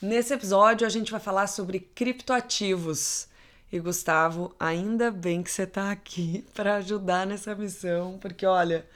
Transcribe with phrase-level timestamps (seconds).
[0.00, 3.26] Nesse episódio a gente vai falar sobre criptoativos.
[3.70, 8.86] E Gustavo, ainda bem que você está aqui para ajudar nessa missão, porque olha,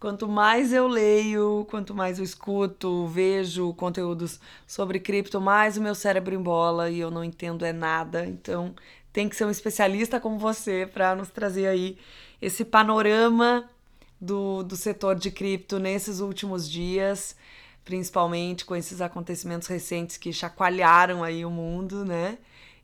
[0.00, 5.94] quanto mais eu leio, quanto mais eu escuto, vejo conteúdos sobre cripto, mais o meu
[5.94, 8.24] cérebro embola e eu não entendo é nada.
[8.24, 8.74] Então,
[9.12, 11.98] tem que ser um especialista como você para nos trazer aí
[12.40, 13.68] esse panorama
[14.18, 17.36] do, do setor de cripto nesses últimos dias,
[17.84, 22.38] principalmente com esses acontecimentos recentes que chacoalharam aí o mundo, né?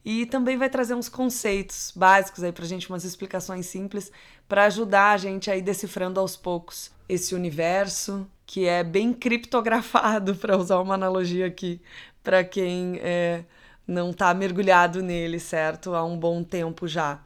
[0.04, 4.10] E também vai trazer uns conceitos básicos aí pra gente, umas explicações simples
[4.48, 10.56] para ajudar a gente aí decifrando aos poucos esse universo que é bem criptografado, para
[10.56, 11.80] usar uma analogia aqui,
[12.22, 13.44] para quem é,
[13.86, 15.94] não está mergulhado nele, certo?
[15.94, 17.20] Há um bom tempo já.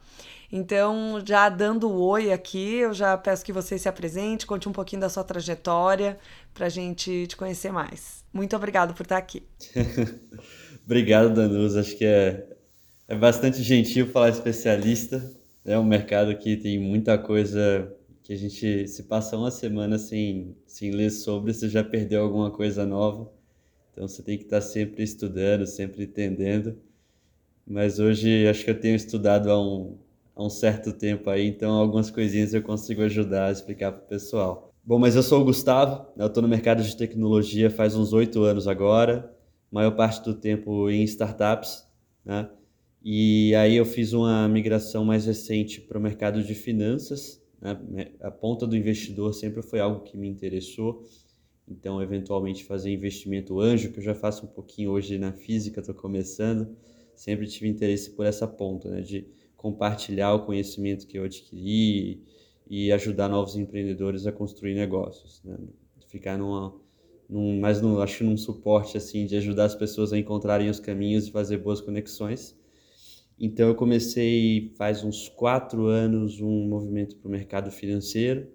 [0.51, 4.71] Então, já dando o oi aqui, eu já peço que você se apresente, conte um
[4.71, 6.19] pouquinho da sua trajetória
[6.53, 8.23] para a gente te conhecer mais.
[8.31, 9.43] Muito obrigado por estar aqui.
[10.85, 11.75] obrigado, Danus.
[11.75, 12.47] Acho que é,
[13.07, 15.31] é bastante gentil falar especialista.
[15.65, 17.91] É um mercado que tem muita coisa
[18.23, 22.49] que a gente se passa uma semana sem, sem ler sobre, você já perdeu alguma
[22.49, 23.31] coisa nova.
[23.91, 26.77] Então você tem que estar sempre estudando, sempre entendendo.
[27.65, 29.97] Mas hoje acho que eu tenho estudado há um,
[30.35, 34.07] há um certo tempo aí, então algumas coisinhas eu consigo ajudar a explicar para o
[34.07, 34.72] pessoal.
[34.85, 36.25] Bom, mas eu sou o Gustavo, né?
[36.25, 39.33] eu estou no mercado de tecnologia faz uns oito anos agora,
[39.71, 41.87] maior parte do tempo em startups,
[42.25, 42.49] né?
[43.01, 48.11] E aí eu fiz uma migração mais recente para o mercado de finanças, né?
[48.19, 51.07] a ponta do investidor sempre foi algo que me interessou,
[51.65, 55.95] então eventualmente fazer investimento anjo, que eu já faço um pouquinho hoje na física, estou
[55.95, 56.75] começando,
[57.15, 58.99] sempre tive interesse por essa ponta, né?
[58.99, 59.25] de
[59.55, 62.21] compartilhar o conhecimento que eu adquiri
[62.69, 65.57] e ajudar novos empreendedores a construir negócios, né?
[66.07, 66.73] Ficar numa,
[67.29, 71.27] num, mais no, acho num suporte assim de ajudar as pessoas a encontrarem os caminhos
[71.27, 72.55] e fazer boas conexões.
[73.39, 78.47] Então eu comecei faz uns quatro anos um movimento para o mercado financeiro,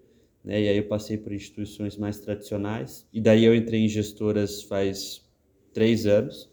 [0.44, 0.62] né?
[0.62, 5.22] E aí eu passei por instituições mais tradicionais e daí eu entrei em gestoras faz
[5.72, 6.48] três anos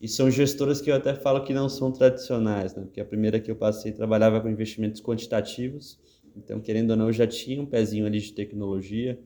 [0.00, 2.84] e são gestoras que eu até falo que não são tradicionais, né?
[2.84, 5.98] porque a primeira que eu passei trabalhava com investimentos quantitativos,
[6.38, 9.18] então, querendo ou não, eu já tinha um pezinho ali de tecnologia,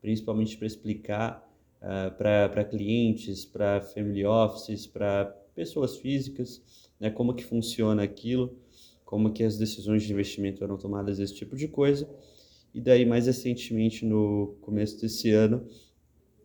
[0.00, 1.48] principalmente para explicar
[1.80, 6.62] uh, para clientes, para family offices, para pessoas físicas,
[6.98, 8.56] né, como que funciona aquilo,
[9.04, 12.08] como que as decisões de investimento eram tomadas, esse tipo de coisa.
[12.74, 15.64] E daí, mais recentemente, no começo desse ano,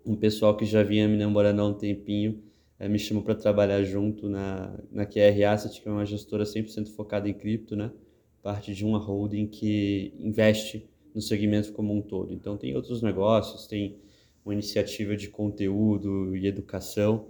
[0.06, 2.44] um pessoal que já vinha me namorando há um tempinho,
[2.78, 6.90] é, me chamou para trabalhar junto na, na QR Asset, que é uma gestora 100%
[6.90, 7.92] focada em cripto, né?
[8.42, 12.34] Parte de uma holding que investe no segmento como um todo.
[12.34, 13.98] Então, tem outros negócios, tem
[14.46, 17.28] uma iniciativa de conteúdo e educação.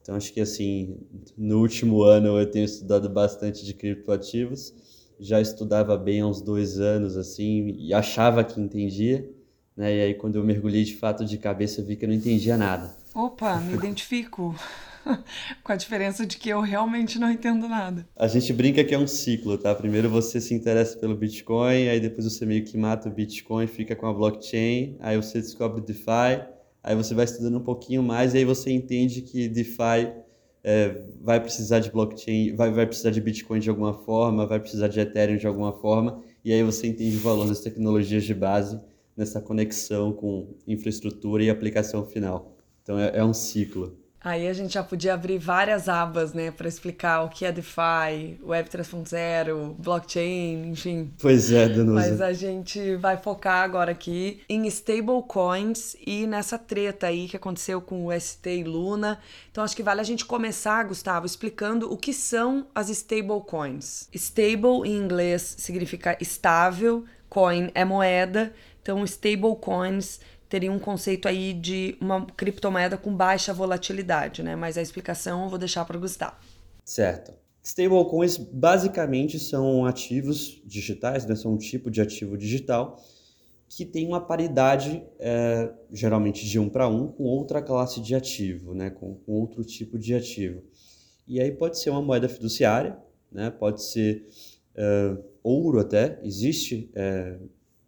[0.00, 0.98] Então, acho que, assim,
[1.36, 4.72] no último ano eu tenho estudado bastante de criptoativos.
[5.18, 9.28] Já estudava bem há uns dois anos, assim, e achava que entendia.
[9.76, 9.96] Né?
[9.96, 12.96] E aí, quando eu mergulhei de fato de cabeça, vi que eu não entendia nada.
[13.14, 14.54] Opa, me identifico.
[15.62, 18.06] com a diferença de que eu realmente não entendo nada.
[18.16, 19.74] A gente brinca que é um ciclo, tá?
[19.74, 23.94] Primeiro você se interessa pelo Bitcoin, aí depois você meio que mata o Bitcoin, fica
[23.94, 26.44] com a blockchain, aí você descobre DeFi,
[26.82, 30.12] aí você vai estudando um pouquinho mais e aí você entende que DeFi
[30.62, 34.88] é, vai precisar de blockchain, vai, vai precisar de Bitcoin de alguma forma, vai precisar
[34.88, 38.80] de Ethereum de alguma forma, e aí você entende o valor das tecnologias de base
[39.16, 42.56] nessa conexão com infraestrutura e aplicação final.
[42.82, 43.96] Então é, é um ciclo.
[44.26, 48.40] Aí a gente já podia abrir várias abas, né, para explicar o que é DeFi,
[48.42, 51.12] Web 3.0, blockchain, enfim.
[51.22, 51.92] Pois é, Danusa.
[51.92, 57.80] Mas a gente vai focar agora aqui em stablecoins e nessa treta aí que aconteceu
[57.80, 59.20] com o ST e Luna.
[59.52, 64.08] Então acho que vale a gente começar, Gustavo, explicando o que são as stablecoins.
[64.12, 71.96] Stable em inglês significa estável, coin é moeda, então stablecoins teria um conceito aí de
[72.00, 74.54] uma criptomoeda com baixa volatilidade, né?
[74.54, 76.36] Mas a explicação eu vou deixar para o Gustavo.
[76.84, 77.32] Certo.
[77.62, 81.34] Stablecoins basicamente são ativos digitais, né?
[81.34, 83.02] são um tipo de ativo digital
[83.68, 88.72] que tem uma paridade, é, geralmente de um para um, com outra classe de ativo,
[88.72, 88.90] né?
[88.90, 90.62] com, com outro tipo de ativo.
[91.26, 92.96] E aí pode ser uma moeda fiduciária,
[93.32, 93.50] né?
[93.50, 94.28] pode ser
[94.76, 97.36] é, ouro até, existe é,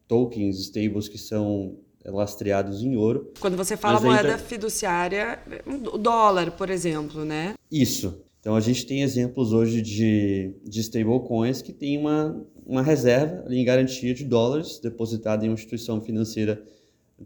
[0.08, 1.76] tokens, stables que são
[2.10, 3.32] lastreados em ouro.
[3.40, 7.54] Quando você fala moeda fiduciária, o dólar, por exemplo, né?
[7.70, 8.22] Isso.
[8.40, 13.64] Então a gente tem exemplos hoje de, de stablecoins que tem uma, uma reserva em
[13.64, 16.62] garantia de dólares depositada em uma instituição financeira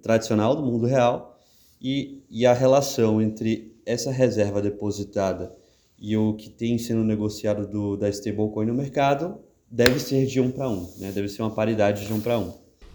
[0.01, 1.39] tradicional do mundo real
[1.81, 5.55] e, e a relação entre essa reserva depositada
[5.99, 9.39] e o que tem sendo negociado do, da stablecoin no mercado
[9.71, 11.13] deve ser de um para um, né?
[11.13, 12.53] deve ser uma paridade de um para um.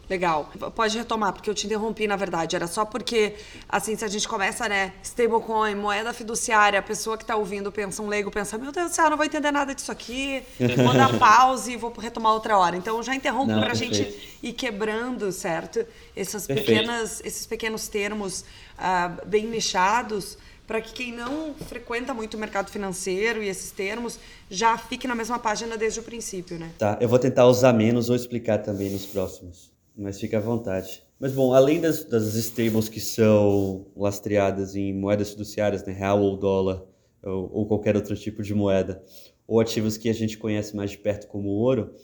[0.09, 0.49] Legal.
[0.73, 2.55] Pode retomar, porque eu te interrompi, na verdade.
[2.55, 3.35] Era só porque,
[3.67, 8.01] assim, se a gente começa, né, stablecoin, moeda fiduciária, a pessoa que está ouvindo pensa,
[8.01, 11.17] um leigo pensa, meu Deus do céu, não vou entender nada disso aqui, vou dar
[11.19, 12.77] pause e vou retomar outra hora.
[12.77, 15.85] Então, já interrompo para a gente ir quebrando, certo?
[16.15, 18.45] Essas pequenas, esses pequenos termos
[18.77, 24.19] uh, bem nichados, para que quem não frequenta muito o mercado financeiro e esses termos
[24.49, 26.71] já fique na mesma página desde o princípio, né?
[26.77, 31.03] Tá, eu vou tentar usar menos ou explicar também nos próximos mas fica à vontade.
[31.19, 36.37] Mas bom, além das, das stables que são lastreadas em moedas fiduciárias, né, real ou
[36.37, 36.83] dólar,
[37.23, 39.03] ou, ou, qualquer outro tipo de moeda,
[39.47, 41.95] ou ativos que a gente conhece mais de perto como ouro,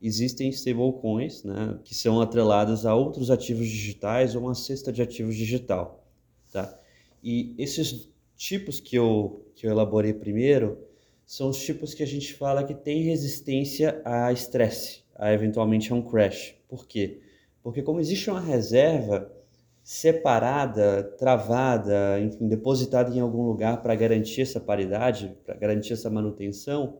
[0.00, 5.36] existem stablecoins, né, que são atrelados a outros ativos digitais ou uma cesta de ativos
[5.36, 6.04] digital,
[6.50, 6.78] tá?
[7.22, 10.78] E esses tipos que eu, que eu elaborei primeiro
[11.24, 15.94] são os tipos que a gente fala que tem resistência a estresse, a eventualmente a
[15.94, 16.54] um crash.
[16.68, 17.20] Por quê?
[17.62, 19.30] Porque como existe uma reserva
[19.82, 26.98] separada, travada, enfim, depositada em algum lugar para garantir essa paridade, para garantir essa manutenção,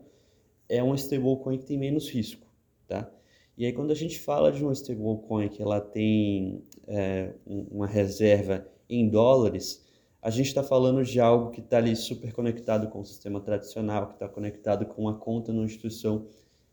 [0.69, 2.47] é uma stablecoin que tem menos risco,
[2.89, 3.11] tá?
[3.57, 8.67] E aí quando a gente fala de uma stablecoin que ela tem é, uma reserva
[8.89, 9.85] em dólares,
[10.21, 14.07] a gente está falando de algo que está ali super conectado com o sistema tradicional,
[14.07, 16.27] que está conectado com uma conta numa instituição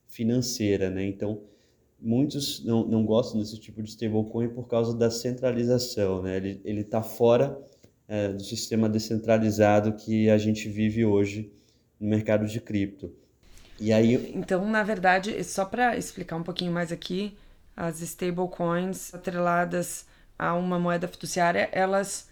[0.07, 1.06] financeira, né?
[1.06, 1.42] Então
[2.01, 6.38] muitos não, não gostam desse tipo de stablecoin por causa da centralização, né?
[6.38, 7.60] Ele está fora
[8.07, 11.51] é, do sistema descentralizado que a gente vive hoje
[12.00, 13.13] no mercado de cripto.
[13.80, 14.34] E aí...
[14.36, 17.38] Então, na verdade, só para explicar um pouquinho mais aqui,
[17.75, 20.06] as stablecoins atreladas
[20.38, 22.28] a uma moeda fiduciária, elas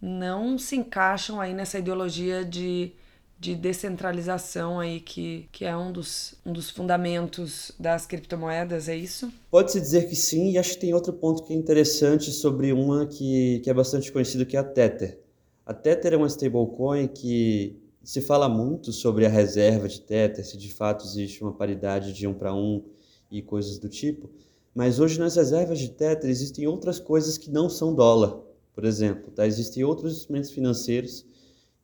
[0.00, 2.92] não se encaixam aí nessa ideologia de
[3.38, 9.32] de descentralização aí que, que é um dos, um dos fundamentos das criptomoedas, é isso?
[9.50, 13.06] Pode-se dizer que sim, e acho que tem outro ponto que é interessante sobre uma
[13.06, 15.20] que, que é bastante conhecida, que é a Tether.
[15.64, 20.56] A Tether é uma stablecoin que se fala muito sobre a reserva de Tether, se
[20.56, 22.82] de fato existe uma paridade de um para um
[23.30, 24.30] e coisas do tipo,
[24.74, 28.40] mas hoje nas reservas de Tether existem outras coisas que não são dólar,
[28.72, 29.30] por exemplo.
[29.30, 29.46] Tá?
[29.46, 31.26] Existem outros instrumentos financeiros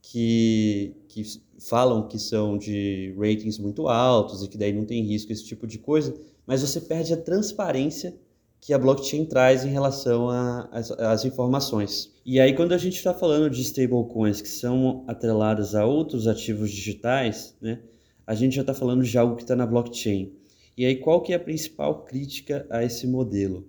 [0.00, 5.32] que, que falam que são de ratings muito altos e que daí não tem risco,
[5.32, 6.12] esse tipo de coisa,
[6.44, 8.16] mas você perde a transparência
[8.60, 12.10] que a blockchain traz em relação às informações.
[12.24, 16.70] E aí, quando a gente está falando de stablecoins que são atreladas a outros ativos
[16.70, 17.80] digitais, né,
[18.26, 20.32] a gente já está falando de algo que está na blockchain.
[20.76, 23.68] E aí, qual que é a principal crítica a esse modelo?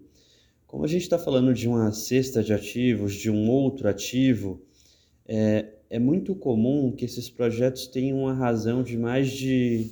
[0.66, 4.62] Como a gente está falando de uma cesta de ativos, de um outro ativo,
[5.28, 9.92] é, é muito comum que esses projetos tenham uma razão de mais de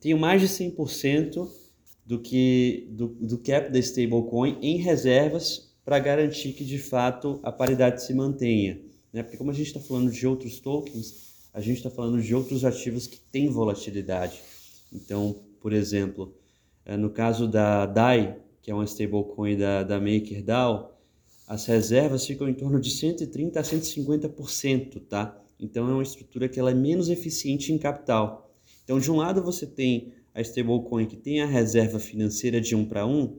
[0.00, 1.48] tenham mais de 100%
[2.04, 7.52] do que do, do cap da stablecoin em reservas para garantir que de fato a
[7.52, 8.80] paridade se mantenha,
[9.12, 9.22] né?
[9.22, 12.64] Porque como a gente está falando de outros tokens, a gente está falando de outros
[12.64, 14.40] ativos que têm volatilidade.
[14.92, 16.34] Então, por exemplo,
[16.84, 20.95] eh, no caso da DAI, que é uma stablecoin da, da MakerDAO,
[21.46, 25.40] as reservas ficam em torno de 130 a 150%, tá?
[25.58, 28.52] Então é uma estrutura que ela é menos eficiente em capital.
[28.84, 32.84] Então, de um lado você tem a stablecoin que tem a reserva financeira de um
[32.84, 33.38] para um,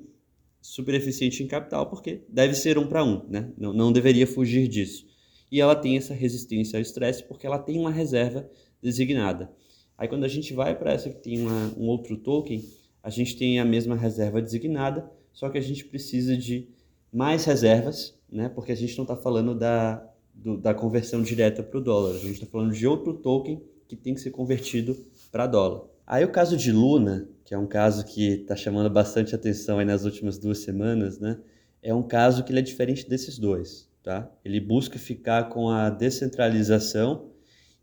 [0.62, 3.52] super eficiente em capital, porque deve ser um para um, né?
[3.58, 5.06] Não, não deveria fugir disso.
[5.52, 8.50] E ela tem essa resistência ao estresse porque ela tem uma reserva
[8.82, 9.52] designada.
[9.98, 12.64] Aí quando a gente vai para essa que tem uma, um outro token,
[13.02, 16.68] a gente tem a mesma reserva designada, só que a gente precisa de
[17.12, 18.50] mais reservas, né?
[18.50, 22.20] porque a gente não está falando da, do, da conversão direta para o dólar, a
[22.20, 24.98] gente está falando de outro token que tem que ser convertido
[25.32, 25.84] para dólar.
[26.06, 29.86] Aí o caso de Luna, que é um caso que está chamando bastante atenção aí
[29.86, 31.40] nas últimas duas semanas, né?
[31.82, 33.88] é um caso que ele é diferente desses dois.
[34.04, 34.32] Tá?
[34.44, 37.32] Ele busca ficar com a descentralização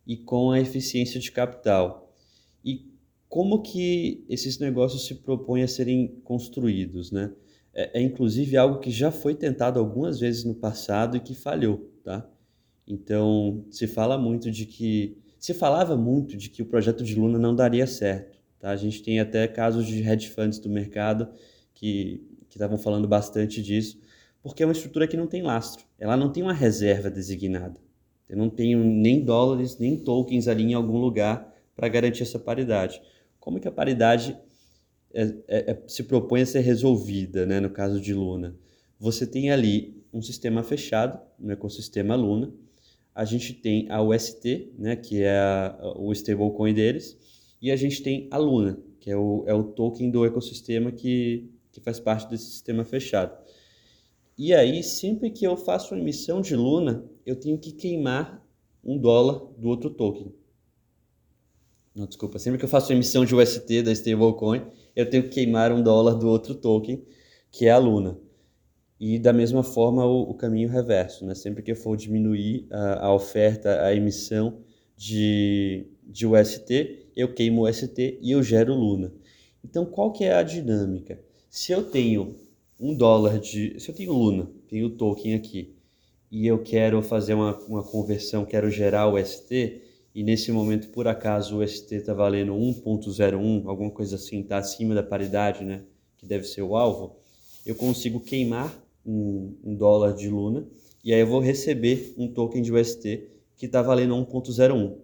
[0.06, 2.14] e com a eficiência de capital.
[2.64, 2.90] E
[3.28, 7.32] como que esses negócios se propõem a serem construídos, né?
[7.74, 11.90] É, é inclusive algo que já foi tentado algumas vezes no passado e que falhou,
[12.02, 12.28] tá?
[12.86, 17.38] Então, se fala muito de que se falava muito de que o projeto de Luna
[17.38, 18.70] não daria certo, tá?
[18.70, 21.28] A gente tem até casos de hedge funds do mercado
[21.74, 22.22] que
[22.54, 24.00] que estavam falando bastante disso,
[24.40, 25.84] porque é uma estrutura que não tem lastro.
[25.98, 27.80] Ela não tem uma reserva designada.
[28.28, 33.02] Eu não tenho nem dólares, nem tokens ali em algum lugar para garantir essa paridade.
[33.40, 34.38] Como que a paridade
[35.14, 38.56] é, é, é, se propõe a ser resolvida, né, no caso de Luna.
[38.98, 42.52] Você tem ali um sistema fechado, no ecossistema Luna,
[43.14, 47.16] a gente tem a UST, né, que é a, o stablecoin deles,
[47.62, 51.50] e a gente tem a Luna, que é o, é o token do ecossistema que,
[51.70, 53.36] que faz parte desse sistema fechado.
[54.36, 58.44] E aí, sempre que eu faço uma emissão de Luna, eu tenho que queimar
[58.82, 60.34] um dólar do outro token.
[61.94, 62.38] Não, desculpa.
[62.38, 64.62] Sempre que eu faço emissão de UST da stablecoin,
[64.96, 67.04] eu tenho que queimar um dólar do outro token,
[67.50, 68.18] que é a Luna.
[68.98, 71.34] E da mesma forma o, o caminho reverso, né?
[71.34, 74.58] Sempre que eu for diminuir a, a oferta, a emissão
[74.96, 79.12] de, de UST, eu queimo o UST e eu gero Luna.
[79.64, 81.20] Então qual que é a dinâmica?
[81.48, 82.36] Se eu tenho
[82.78, 83.78] um dólar de.
[83.78, 85.74] Se eu tenho Luna, tenho o token aqui,
[86.30, 89.80] e eu quero fazer uma, uma conversão, quero gerar UST,
[90.14, 94.94] e nesse momento, por acaso, o ST está valendo 1.01, alguma coisa assim, está acima
[94.94, 95.82] da paridade, né,
[96.16, 97.16] que deve ser o alvo,
[97.66, 98.72] eu consigo queimar
[99.04, 100.66] um, um dólar de Luna
[101.02, 104.96] e aí eu vou receber um token de UST que está valendo 1.01.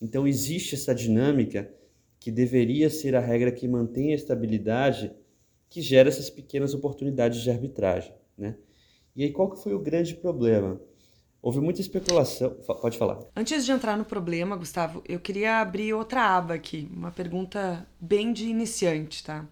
[0.00, 1.70] Então existe essa dinâmica
[2.20, 5.12] que deveria ser a regra que mantém a estabilidade,
[5.68, 8.56] que gera essas pequenas oportunidades de arbitragem, né?
[9.14, 10.80] E aí qual que foi o grande problema?
[11.40, 12.50] Houve muita especulação.
[12.80, 13.20] Pode falar.
[13.36, 18.32] Antes de entrar no problema, Gustavo, eu queria abrir outra aba aqui, uma pergunta bem
[18.32, 19.46] de iniciante, tá?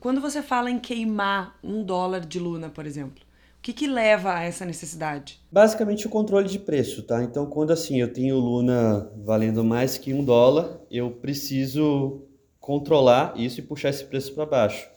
[0.00, 3.22] Quando você fala em queimar um dólar de Luna, por exemplo,
[3.58, 5.40] o que, que leva a essa necessidade?
[5.50, 7.22] Basicamente o controle de preço, tá?
[7.22, 12.22] Então, quando assim eu tenho Luna valendo mais que um dólar, eu preciso
[12.60, 14.88] controlar isso e puxar esse preço para baixo.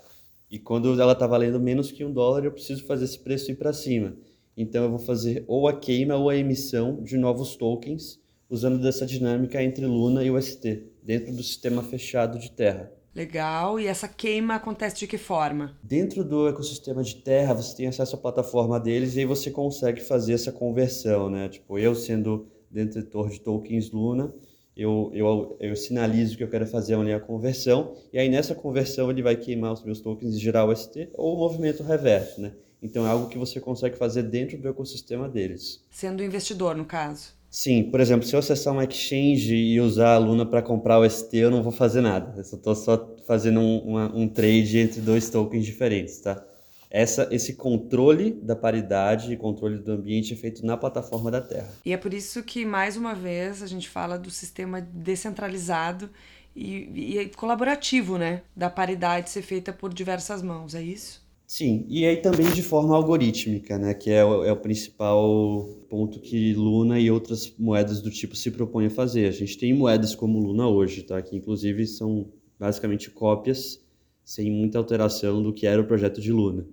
[0.49, 3.55] E quando ela está valendo menos que um dólar, eu preciso fazer esse preço ir
[3.55, 4.15] para cima.
[4.57, 9.05] Então eu vou fazer ou a queima ou a emissão de novos tokens usando dessa
[9.05, 12.91] dinâmica entre Luna e UST, dentro do sistema fechado de Terra.
[13.13, 13.79] Legal.
[13.79, 15.77] E essa queima acontece de que forma?
[15.81, 20.01] Dentro do ecossistema de Terra, você tem acesso à plataforma deles e aí você consegue
[20.01, 21.49] fazer essa conversão, né?
[21.49, 24.33] Tipo, eu sendo detentor de tokens Luna,
[24.75, 29.09] eu, eu, eu sinalizo que eu quero fazer ali a conversão, e aí nessa conversão
[29.09, 32.53] ele vai queimar os meus tokens e gerar o ST, ou o movimento reverso, né?
[32.81, 35.83] Então é algo que você consegue fazer dentro do ecossistema deles.
[35.89, 37.35] Sendo investidor, no caso.
[37.49, 41.09] Sim, por exemplo, se eu acessar uma exchange e usar a Luna para comprar o
[41.09, 42.33] ST, eu não vou fazer nada.
[42.35, 46.43] Eu estou só fazendo um, uma, um trade entre dois tokens diferentes, tá?
[46.89, 51.69] Essa, esse controle da paridade e controle do ambiente é feito na plataforma da Terra.
[51.85, 56.09] E é por isso que, mais uma vez, a gente fala do sistema descentralizado
[56.55, 58.41] e, e colaborativo, né?
[58.55, 61.26] Da paridade ser feita por diversas mãos, é isso?
[61.47, 66.19] Sim, e aí também de forma algorítmica, né, que é o, é o principal ponto
[66.19, 69.27] que Luna e outras moedas do tipo se propõem a fazer.
[69.27, 72.27] A gente tem moedas como Luna hoje, tá, que inclusive são
[72.59, 73.81] basicamente cópias
[74.25, 76.67] sem muita alteração do que era o projeto de Luna.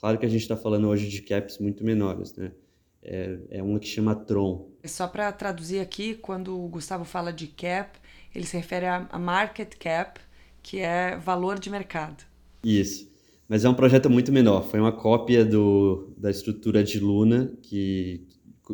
[0.00, 2.52] Claro que a gente está falando hoje de caps muito menores, né?
[3.02, 4.66] É, é uma que chama Tron.
[4.82, 7.98] Só para traduzir aqui, quando o Gustavo fala de cap,
[8.34, 10.18] ele se refere a market cap,
[10.62, 12.24] que é valor de mercado.
[12.64, 13.05] Isso.
[13.48, 14.62] Mas é um projeto muito menor.
[14.62, 18.26] Foi uma cópia do, da estrutura de Luna, que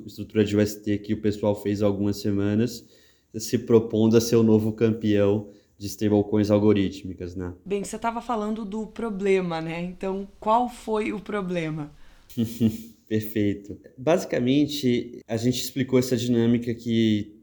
[0.06, 2.86] estrutura de UST que o pessoal fez há algumas semanas,
[3.34, 7.52] se propondo a ser o novo campeão de stablecoins algorítmicas, né?
[7.64, 9.82] Bem, você estava falando do problema, né?
[9.82, 11.92] Então, qual foi o problema?
[13.08, 13.78] Perfeito.
[13.98, 17.34] Basicamente, a gente explicou essa dinâmica que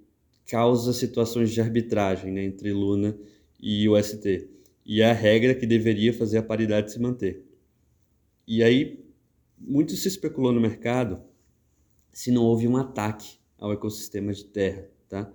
[0.47, 3.15] causa situações de arbitragem né, entre Luna
[3.61, 4.47] e o ST
[4.89, 7.45] e é a regra que deveria fazer a paridade se manter.
[8.47, 9.05] E aí,
[9.55, 11.21] muito se especulou no mercado
[12.11, 15.31] se não houve um ataque ao ecossistema de terra, tá?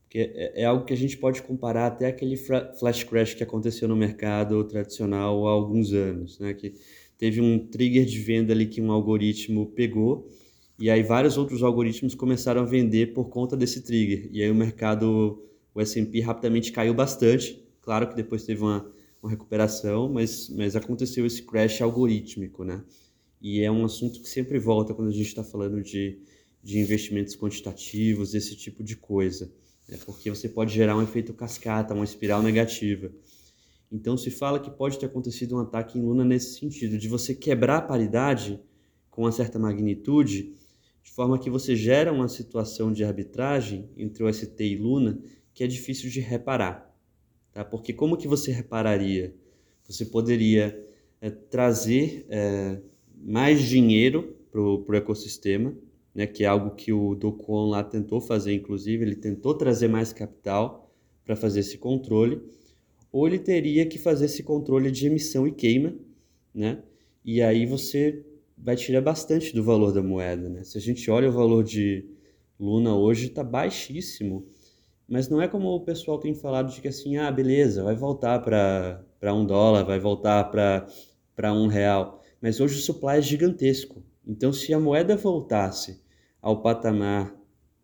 [0.00, 3.88] Porque é, é algo que a gente pode comparar até aquele flash crash que aconteceu
[3.88, 6.54] no mercado tradicional há alguns anos, né?
[6.54, 6.74] Que
[7.18, 10.30] teve um trigger de venda ali que um algoritmo pegou
[10.78, 14.28] e aí vários outros algoritmos começaram a vender por conta desse trigger.
[14.30, 15.42] E aí o mercado,
[15.74, 18.90] o S&P rapidamente caiu bastante Claro que depois teve uma,
[19.22, 22.82] uma recuperação, mas, mas aconteceu esse crash algorítmico, né?
[23.42, 26.18] E é um assunto que sempre volta quando a gente está falando de,
[26.62, 29.52] de investimentos quantitativos, esse tipo de coisa.
[29.86, 29.98] Né?
[30.06, 33.12] Porque você pode gerar um efeito cascata, uma espiral negativa.
[33.92, 37.34] Então se fala que pode ter acontecido um ataque em Luna nesse sentido, de você
[37.34, 38.58] quebrar a paridade
[39.10, 40.54] com uma certa magnitude,
[41.02, 45.20] de forma que você gera uma situação de arbitragem entre o ST e Luna
[45.52, 46.93] que é difícil de reparar.
[47.54, 47.64] Tá?
[47.64, 49.32] Porque como que você repararia?
[49.84, 50.78] Você poderia
[51.20, 52.80] é, trazer é,
[53.16, 55.74] mais dinheiro para o ecossistema,
[56.14, 60.12] né, que é algo que o Docon lá tentou fazer, inclusive, ele tentou trazer mais
[60.12, 60.92] capital
[61.24, 62.40] para fazer esse controle,
[63.10, 65.94] ou ele teria que fazer esse controle de emissão e queima,
[66.54, 66.82] né?
[67.24, 68.24] E aí você
[68.56, 70.62] vai tirar bastante do valor da moeda, né?
[70.62, 72.04] Se a gente olha o valor de
[72.58, 74.46] Luna hoje está baixíssimo,
[75.08, 78.40] mas não é como o pessoal tem falado de que assim, ah, beleza, vai voltar
[78.40, 82.22] para um dólar, vai voltar para um real.
[82.40, 84.02] Mas hoje o supply é gigantesco.
[84.26, 86.02] Então, se a moeda voltasse
[86.40, 87.34] ao patamar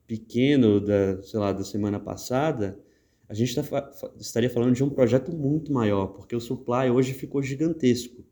[0.06, 2.78] pequeno da, sei lá, da semana passada,
[3.28, 7.42] a gente tá, estaria falando de um projeto muito maior, porque o supply hoje ficou
[7.42, 8.24] gigantesco.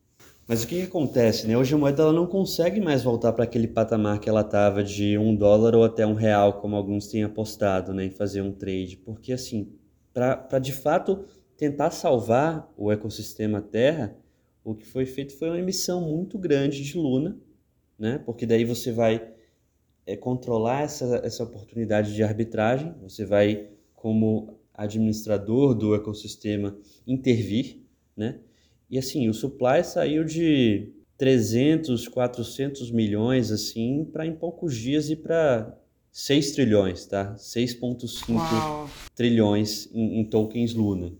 [0.48, 1.46] Mas o que, que acontece?
[1.46, 1.58] Né?
[1.58, 5.18] Hoje a moeda ela não consegue mais voltar para aquele patamar que ela estava de
[5.18, 8.96] um dólar ou até um real, como alguns têm apostado né, em fazer um trade.
[8.96, 9.70] Porque, assim,
[10.10, 14.16] para de fato tentar salvar o ecossistema Terra,
[14.64, 17.38] o que foi feito foi uma emissão muito grande de Luna,
[17.98, 18.16] né?
[18.24, 19.30] porque daí você vai
[20.06, 26.74] é, controlar essa, essa oportunidade de arbitragem, você vai, como administrador do ecossistema,
[27.06, 27.82] intervir,
[28.16, 28.40] né?
[28.90, 35.16] E assim, o supply saiu de 300, 400 milhões, assim, para em poucos dias ir
[35.16, 35.76] para
[36.12, 37.34] 6 trilhões, tá?
[37.36, 41.12] 6,5 trilhões em, em, tokens Luna.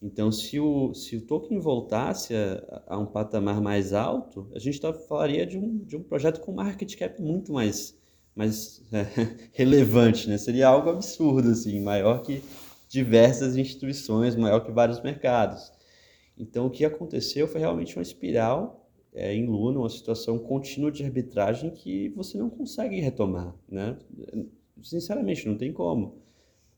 [0.00, 4.80] Então, se o, se o token voltasse a, a um patamar mais alto, a gente
[4.80, 7.96] tá, falaria de um, de um projeto com market cap muito mais
[8.36, 9.06] mais é,
[9.52, 10.36] relevante, né?
[10.36, 12.42] Seria algo absurdo, assim, maior que
[12.88, 15.72] diversas instituições, maior que vários mercados.
[16.38, 21.02] Então, o que aconteceu foi realmente uma espiral é, em Luna, uma situação contínua de
[21.02, 23.96] arbitragem que você não consegue retomar, né?
[24.82, 26.18] Sinceramente, não tem como.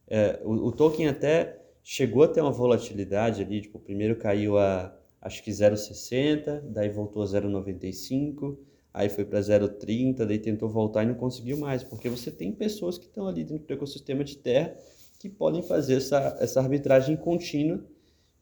[0.06, 4.96] É, o, o token até chegou a ter uma volatilidade ali, tipo, primeiro caiu a,
[5.20, 8.56] acho que 0,60, daí voltou a 0,95,
[8.94, 12.96] aí foi para 0,30, daí tentou voltar e não conseguiu mais, porque você tem pessoas
[12.96, 14.76] que estão ali dentro do ecossistema de terra
[15.18, 17.82] que podem fazer essa, essa arbitragem contínua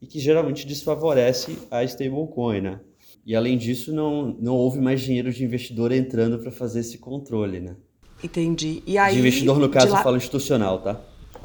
[0.01, 2.79] e que geralmente desfavorece a stablecoin, né?
[3.25, 7.59] E além disso, não, não houve mais dinheiro de investidor entrando para fazer esse controle,
[7.59, 7.75] né?
[8.23, 8.81] Entendi.
[8.85, 9.99] E aí, de investidor, no caso, lá...
[9.99, 10.99] eu falo institucional, tá?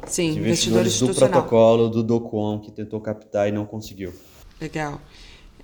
[0.07, 1.29] Sim, de investidor institucional.
[1.29, 4.13] do protocolo, do DOCOM, que tentou captar e não conseguiu.
[4.59, 4.99] Legal.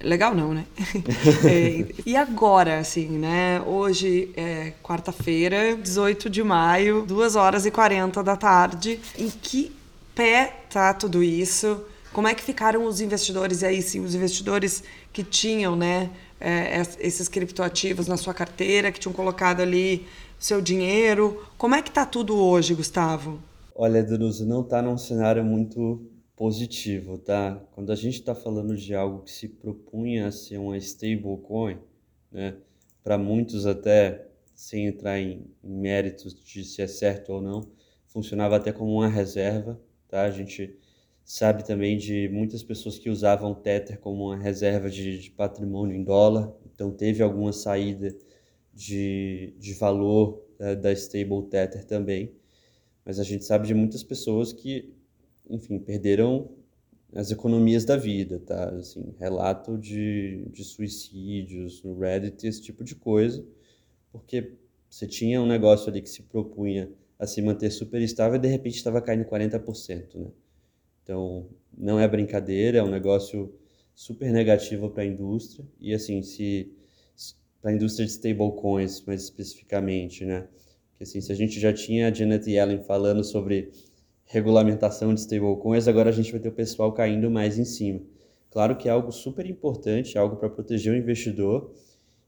[0.02, 0.66] Legal não, né?
[1.46, 3.62] é, e agora, assim, né?
[3.62, 9.00] Hoje é quarta-feira, 18 de maio, 2 horas e 40 da tarde.
[9.18, 9.76] Em que
[10.16, 11.82] pé tá tudo isso?
[12.12, 13.62] Como é que ficaram os investidores?
[13.62, 16.10] E aí, sim, os investidores que tinham, né?
[16.42, 20.08] É, esses criptoativos na sua carteira, que tinham colocado ali
[20.40, 21.46] seu dinheiro.
[21.58, 23.40] Como é que tá tudo hoje, Gustavo?
[23.76, 26.02] Olha, Danusa, não tá num cenário muito
[26.36, 27.62] positivo, tá?
[27.74, 31.78] Quando a gente está falando de algo que se propunha a ser uma stablecoin,
[32.32, 32.56] né?
[33.04, 37.68] Para muitos até, sem entrar em, em, méritos de se é certo ou não,
[38.08, 40.24] funcionava até como uma reserva, tá?
[40.24, 40.79] A gente
[41.30, 46.04] sabe também de muitas pessoas que usavam Tether como uma reserva de, de patrimônio em
[46.04, 48.18] dólar, então teve alguma saída
[48.74, 52.34] de, de valor né, da stable Tether também,
[53.06, 54.92] mas a gente sabe de muitas pessoas que
[55.48, 56.50] enfim, perderam
[57.14, 58.70] as economias da vida, tá?
[58.70, 63.46] Assim, relato de, de suicídios no Reddit, esse tipo de coisa,
[64.12, 64.54] porque
[64.90, 68.48] você tinha um negócio ali que se propunha a se manter super estável e de
[68.48, 70.32] repente estava caindo 40%, né?
[71.10, 73.52] Então, não é brincadeira, é um negócio
[73.96, 76.72] super negativo para a indústria e assim, se,
[77.60, 80.48] para a indústria de stablecoins, mais especificamente, né?
[80.92, 83.72] Porque assim, se a gente já tinha a Janet Yellen falando sobre
[84.24, 88.02] regulamentação de stablecoins, agora a gente vai ter o pessoal caindo mais em cima.
[88.52, 91.74] Claro que é algo super importante, algo para proteger o investidor,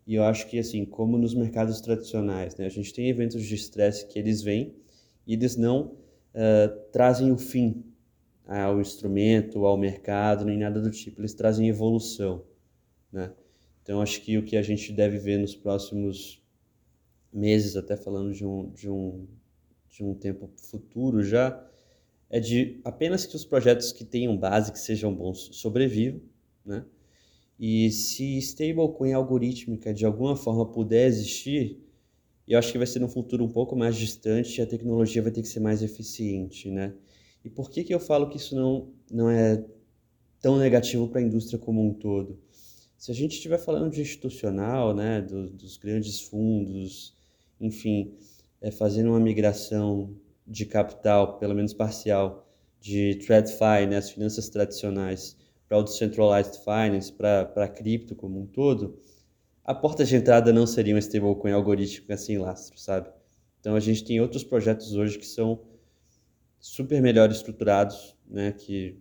[0.08, 3.54] e eu acho que, assim, como nos mercados tradicionais, né, a gente tem eventos de
[3.54, 4.74] estresse que eles vêm
[5.28, 5.94] e eles não
[6.34, 7.84] uh, trazem o fim
[8.60, 12.44] ao instrumento, ao mercado, nem nada do tipo, eles trazem evolução,
[13.12, 13.34] né?
[13.82, 16.42] Então, acho que o que a gente deve ver nos próximos
[17.34, 19.28] meses, até falando de um, de um,
[19.90, 21.68] de um tempo futuro já,
[22.30, 26.22] é de apenas que os projetos que tenham base, que sejam bons, sobrevivam,
[26.66, 26.86] né?
[27.60, 31.80] E se stablecoin algorítmica de alguma forma puder existir,
[32.48, 35.32] eu acho que vai ser no futuro um pouco mais distante e a tecnologia vai
[35.32, 36.94] ter que ser mais eficiente, né?
[37.44, 39.64] E por que, que eu falo que isso não, não é
[40.40, 42.40] tão negativo para a indústria como um todo?
[42.98, 47.18] Se a gente estiver falando de institucional, né, do, dos grandes fundos,
[47.60, 48.14] enfim,
[48.62, 52.48] é, fazendo uma migração de capital, pelo menos parcial,
[52.80, 55.36] de TradFi, né, as finanças tradicionais,
[55.68, 59.00] para o Decentralized Finance, para cripto como um todo,
[59.64, 63.10] a porta de entrada não seria um stablecoin algorítmico assim lastro, sabe?
[63.60, 65.62] Então a gente tem outros projetos hoje que são
[66.62, 68.96] super melhor estruturados, né, que,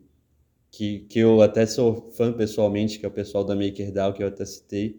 [0.70, 4.28] que, que eu até sou fã pessoalmente, que é o pessoal da MakerDAO, que eu
[4.28, 4.98] até citei.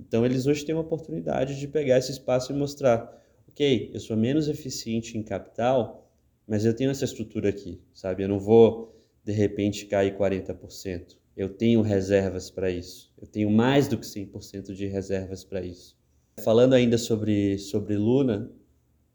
[0.00, 3.16] Então eles hoje têm uma oportunidade de pegar esse espaço e mostrar
[3.48, 6.10] ok, eu sou menos eficiente em capital,
[6.46, 8.22] mas eu tenho essa estrutura aqui, sabe?
[8.22, 11.16] Eu não vou de repente cair 40%.
[11.36, 13.12] Eu tenho reservas para isso.
[13.20, 15.96] Eu tenho mais do que 100% de reservas para isso.
[16.40, 18.50] Falando ainda sobre, sobre Luna,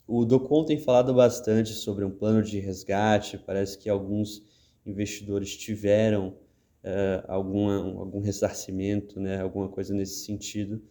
[0.08, 3.38] o Docon tem falado bastante sobre um plano de resgate.
[3.38, 4.44] Parece que alguns
[4.86, 6.30] investidores tiveram
[6.84, 10.82] uh, alguma, algum ressarcimento, né, alguma coisa nesse sentido,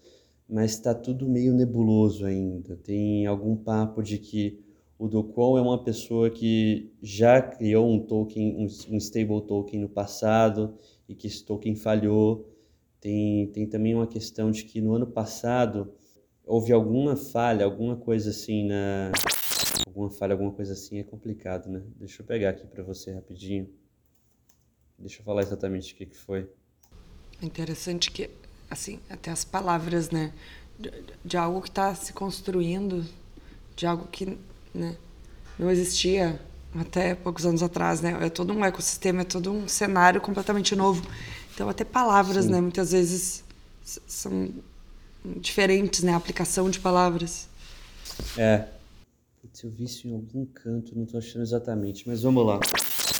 [0.48, 2.76] mas está tudo meio nebuloso ainda.
[2.76, 4.60] Tem algum papo de que
[4.98, 9.88] o Docon é uma pessoa que já criou um token, um, um stable token no
[9.88, 12.48] passado e que esse token falhou.
[13.00, 15.92] Tem, tem também uma questão de que no ano passado
[16.46, 19.12] houve alguma falha, alguma coisa assim na.
[19.86, 21.82] Alguma falha, alguma coisa assim é complicado, né?
[21.96, 23.68] Deixa eu pegar aqui para você rapidinho.
[24.98, 26.48] Deixa eu falar exatamente o que, que foi.
[27.42, 28.30] É interessante que,
[28.70, 30.32] assim, até as palavras, né?
[30.78, 30.90] De,
[31.24, 33.04] de algo que está se construindo,
[33.76, 34.38] de algo que
[34.74, 34.96] né,
[35.58, 36.40] não existia
[36.74, 38.16] até poucos anos atrás, né?
[38.20, 41.02] É todo um ecossistema, é todo um cenário completamente novo.
[41.54, 42.52] Então até palavras, Sim.
[42.52, 42.60] né?
[42.60, 43.44] Muitas vezes
[43.82, 44.50] são
[45.40, 46.12] diferentes, né?
[46.12, 47.48] A aplicação de palavras.
[48.36, 48.66] É.
[49.40, 52.60] Putz, eu vi isso em algum canto, não estou achando exatamente, mas vamos lá.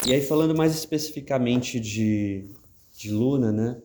[0.06, 2.44] E aí falando mais especificamente de,
[2.96, 3.80] de Luna, né?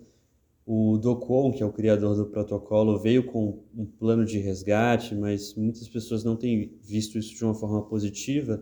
[0.65, 5.55] O Docon, que é o criador do protocolo, veio com um plano de resgate, mas
[5.55, 8.61] muitas pessoas não têm visto isso de uma forma positiva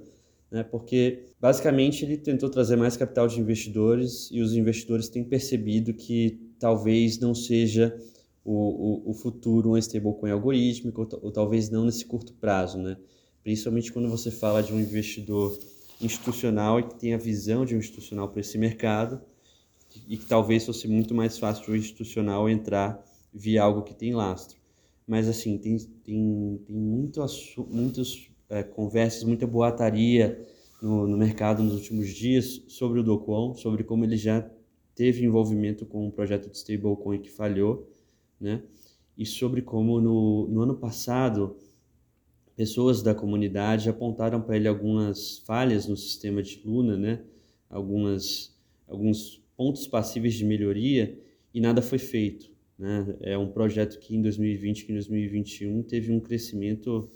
[0.55, 0.63] né?
[0.63, 6.39] porque basicamente ele tentou trazer mais capital de investidores e os investidores têm percebido que
[6.57, 7.93] talvez não seja
[8.45, 12.95] o, o, o futuro um stablecoin algorítmico, ou, ou, talvez não nesse curto prazo, né?
[13.43, 15.57] principalmente quando você fala de um investidor
[15.99, 19.19] institucional e que tem a visão de um institucional para esse mercado
[20.07, 23.03] e que talvez fosse muito mais fácil o institucional entrar
[23.33, 24.57] via algo que tem lastro.
[25.07, 27.23] Mas assim, tem, tem, tem muito,
[27.69, 30.45] muitos é, conversas, muita boataria
[30.81, 34.47] no, no, mercado nos últimos dias sobre o Dokwon, sobre como ele já
[34.93, 37.94] teve envolvimento com um projeto de stablecoin que falhou,
[38.39, 38.61] né?
[39.17, 41.55] E sobre como no, no ano passado
[42.55, 47.21] pessoas da comunidade apontaram para ele algumas falhas no sistema de Luna, né?
[47.69, 48.55] Algumas
[48.87, 51.17] alguns pontos passíveis de melhoria
[51.53, 53.15] e nada foi feito, né?
[53.21, 57.09] É um projeto que em 2020, que em 2021 teve um crescimento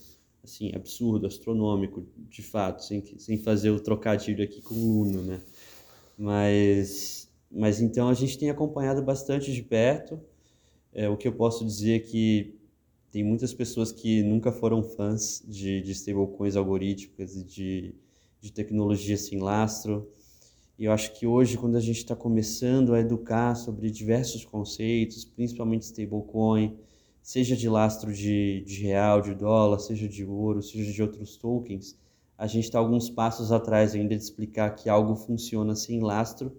[0.43, 5.41] assim, absurdo, astronômico, de fato, sem, sem fazer o trocadilho aqui com o Uno, né?
[6.17, 10.19] Mas, mas então a gente tem acompanhado bastante de perto.
[10.93, 12.55] É, o que eu posso dizer é que
[13.11, 17.95] tem muitas pessoas que nunca foram fãs de, de stablecoins algorítmicas e de,
[18.39, 20.07] de tecnologia sem lastro.
[20.77, 25.25] E eu acho que hoje, quando a gente está começando a educar sobre diversos conceitos,
[25.25, 26.77] principalmente stablecoin,
[27.21, 31.97] seja de lastro de, de real, de dólar, seja de ouro, seja de outros tokens,
[32.37, 36.55] a gente está alguns passos atrás ainda de explicar que algo funciona sem lastro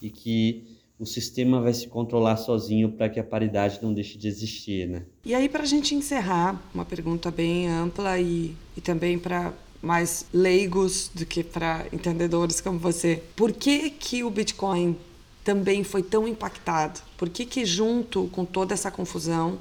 [0.00, 4.28] e que o sistema vai se controlar sozinho para que a paridade não deixe de
[4.28, 5.02] existir, né?
[5.24, 9.52] E aí, para a gente encerrar, uma pergunta bem ampla e, e também para
[9.82, 13.22] mais leigos do que para entendedores como você.
[13.36, 14.96] Por que, que o Bitcoin
[15.42, 17.00] também foi tão impactado?
[17.18, 19.58] Por que, que junto com toda essa confusão,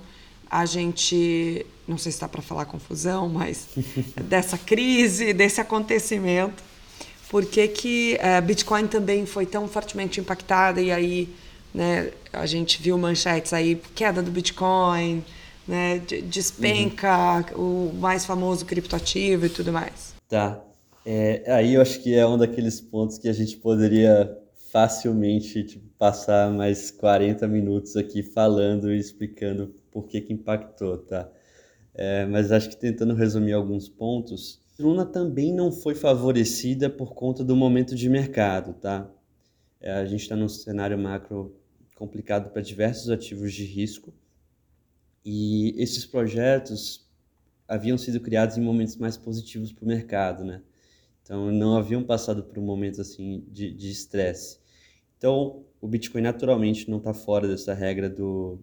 [0.49, 3.67] a gente, não sei se está para falar confusão, mas
[4.29, 6.63] dessa crise, desse acontecimento,
[7.33, 11.27] por que, que uh, Bitcoin também foi tão fortemente impactada e aí
[11.73, 15.23] né, a gente viu manchetes aí, queda do Bitcoin,
[15.67, 17.89] né, despenca uhum.
[17.89, 20.13] o mais famoso criptoativo e tudo mais.
[20.29, 20.63] Tá.
[21.03, 24.37] É, aí eu acho que é um daqueles pontos que a gente poderia
[24.71, 31.27] facilmente tipo, passar mais 40 minutos aqui falando e explicando por que, que impactou, tá?
[31.95, 37.43] É, mas acho que tentando resumir alguns pontos, Luna também não foi favorecida por conta
[37.43, 39.09] do momento de mercado, tá?
[39.79, 41.55] É, a gente está num cenário macro
[41.95, 44.13] complicado para diversos ativos de risco
[45.25, 47.09] e esses projetos
[47.67, 50.61] haviam sido criados em momentos mais positivos para o mercado, né?
[51.21, 54.59] Então não haviam passado por um momento assim de estresse.
[55.17, 58.59] Então o Bitcoin naturalmente não está fora dessa regra do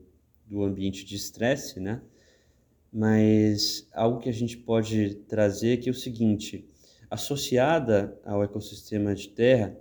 [0.47, 2.03] do ambiente de estresse, né?
[2.93, 6.69] Mas algo que a gente pode trazer que é o seguinte,
[7.11, 9.77] associada ao ecossistema de terra,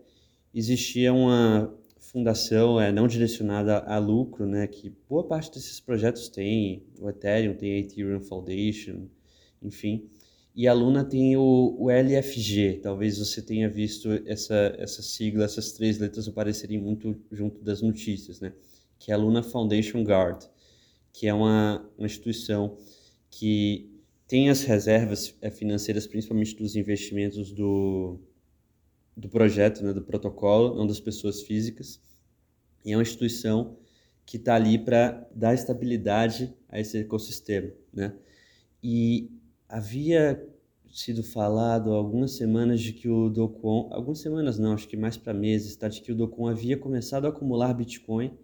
[0.53, 6.83] existia uma fundação é, não direcionada a lucro, né, que boa parte desses projetos tem,
[6.99, 9.07] o Ethereum tem a Ethereum Foundation,
[9.61, 10.09] enfim,
[10.55, 15.71] e a Luna tem o, o LFG, talvez você tenha visto essa, essa sigla, essas
[15.71, 18.53] três letras aparecerem muito junto das notícias, né,
[18.97, 20.45] que é a Luna Foundation Guard
[21.13, 22.77] que é uma, uma instituição
[23.29, 23.89] que
[24.27, 28.19] tem as reservas é, financeiras, principalmente dos investimentos do,
[29.17, 31.99] do projeto, né, do protocolo, não das pessoas físicas.
[32.85, 33.77] E é uma instituição
[34.25, 38.13] que está ali para dar estabilidade a esse ecossistema, né?
[38.83, 39.31] E
[39.67, 40.47] havia
[40.91, 45.17] sido falado há algumas semanas de que o Docon, algumas semanas não, acho que mais
[45.17, 45.87] para meses, tá?
[45.87, 48.37] De que o Docon havia começado a acumular Bitcoin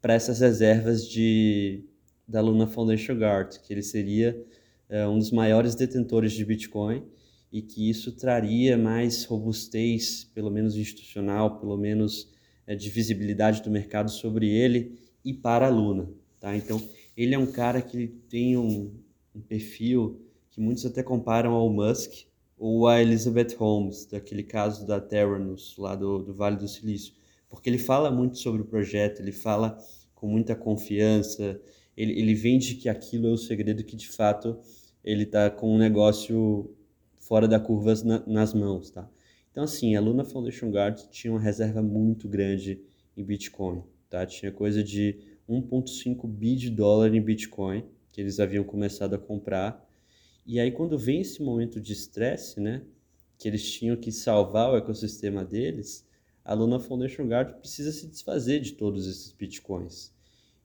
[0.00, 1.84] para essas reservas de
[2.26, 4.44] da Luna Foundation Guard, que ele seria
[4.88, 7.02] é, um dos maiores detentores de Bitcoin
[7.50, 12.32] e que isso traria mais robustez, pelo menos institucional, pelo menos
[12.66, 16.08] é, de visibilidade do mercado sobre ele e para a Luna,
[16.40, 16.56] tá?
[16.56, 16.80] Então,
[17.16, 18.92] ele é um cara que tem um,
[19.34, 22.26] um perfil que muitos até comparam ao Musk
[22.58, 27.14] ou a Elizabeth Holmes, daquele caso da Terranus, lá do, do Vale do Silício,
[27.48, 29.76] porque ele fala muito sobre o projeto, ele fala
[30.14, 31.60] com muita confiança,
[31.96, 34.58] ele, ele vende que aquilo é o segredo que de fato
[35.04, 36.74] ele está com um negócio
[37.18, 39.08] fora da curva na, nas mãos, tá?
[39.50, 42.80] Então assim, a Luna Foundation Guard tinha uma reserva muito grande
[43.16, 44.24] em Bitcoin, tá?
[44.24, 49.88] Tinha coisa de 1.5 bi de dólar em Bitcoin que eles haviam começado a comprar.
[50.46, 52.82] E aí quando vem esse momento de estresse, né,
[53.38, 56.06] que eles tinham que salvar o ecossistema deles,
[56.44, 60.12] a Luna Foundation Guard precisa se desfazer de todos esses bitcoins.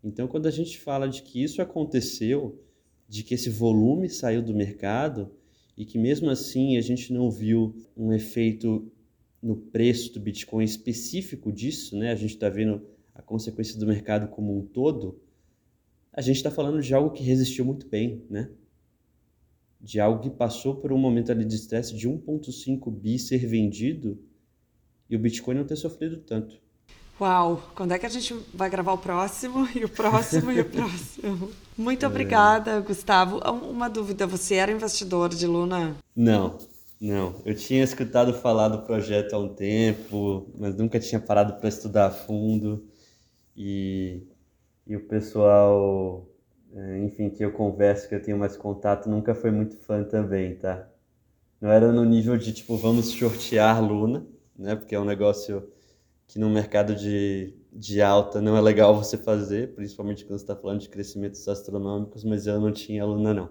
[0.07, 2.63] Então, quando a gente fala de que isso aconteceu,
[3.09, 5.29] de que esse volume saiu do mercado
[5.75, 8.89] e que mesmo assim a gente não viu um efeito
[9.41, 12.11] no preço do Bitcoin específico disso, né?
[12.11, 12.81] A gente está vendo
[13.13, 15.19] a consequência do mercado como um todo.
[16.13, 18.49] A gente está falando de algo que resistiu muito bem, né?
[19.79, 24.17] De algo que passou por um momento ali de estresse de 1,5 bi ser vendido
[25.09, 26.65] e o Bitcoin não ter sofrido tanto.
[27.19, 30.65] Uau, quando é que a gente vai gravar o próximo e o próximo e o
[30.69, 31.49] próximo?
[31.75, 32.07] Muito é.
[32.07, 33.39] obrigada, Gustavo.
[33.39, 35.95] Uma dúvida, você era investidor de Luna?
[36.15, 36.59] Não,
[37.01, 37.33] não.
[37.43, 42.05] Eu tinha escutado falar do projeto há um tempo, mas nunca tinha parado para estudar
[42.05, 42.85] a fundo.
[43.55, 44.21] E,
[44.85, 46.23] e o pessoal,
[46.71, 50.53] é, enfim, que eu converso, que eu tenho mais contato, nunca foi muito fã também,
[50.53, 50.87] tá?
[51.59, 54.23] Não era no nível de, tipo, vamos shortear Luna,
[54.55, 54.75] né?
[54.75, 55.67] Porque é um negócio
[56.27, 60.81] que no mercado de, de alta não é legal você fazer, principalmente quando está falando
[60.81, 63.49] de crescimentos astronômicos, mas eu não tinha aluna não.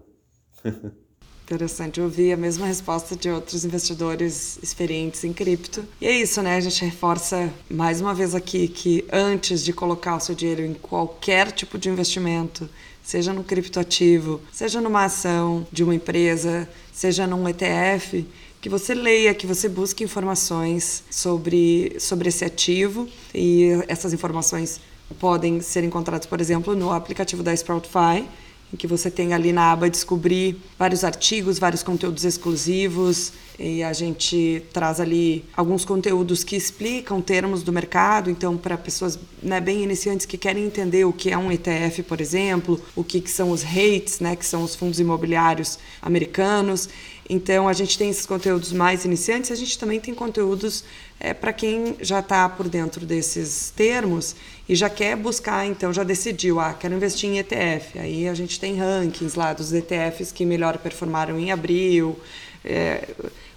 [1.47, 5.85] Interessante, eu a mesma resposta de outros investidores experientes em cripto.
[6.01, 6.57] E é isso, né?
[6.57, 10.75] A gente reforça mais uma vez aqui que antes de colocar o seu dinheiro em
[10.75, 12.69] qualquer tipo de investimento,
[13.01, 18.27] seja no criptoativo, seja numa ação de uma empresa, seja num ETF,
[18.66, 23.09] que você leia, que você busque informações sobre, sobre esse ativo.
[23.33, 24.81] E essas informações
[25.20, 28.26] podem ser encontradas, por exemplo, no aplicativo da Sproutify,
[28.74, 33.92] em que você tem ali na aba descobrir vários artigos, vários conteúdos exclusivos, e a
[33.92, 39.85] gente traz ali alguns conteúdos que explicam termos do mercado, então para pessoas né, bem
[39.85, 43.52] iniciantes que querem entender o que é um ETF, por exemplo, o que, que são
[43.52, 46.88] os REITs, né, que são os fundos imobiliários americanos.
[47.29, 50.85] Então a gente tem esses conteúdos mais iniciantes, a gente também tem conteúdos
[51.19, 54.37] é, para quem já está por dentro desses termos
[54.69, 57.99] e já quer buscar, então já decidiu, ah, quero investir em ETF.
[57.99, 62.17] Aí a gente tem rankings lá dos ETFs que melhor performaram em abril.
[62.65, 63.09] É,